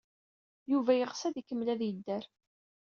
[0.71, 2.23] Yuba yeɣs ad ikemmel ad yedder.